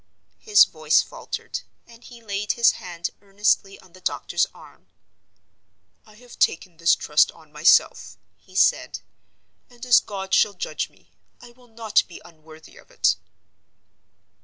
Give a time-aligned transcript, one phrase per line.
[0.39, 4.87] His voice faltered, and he laid his hand earnestly on the doctor's arm.
[6.07, 9.01] "I have taken this trust on myself," he said;
[9.69, 13.15] "and as God shall judge me, I will not be unworthy of it!"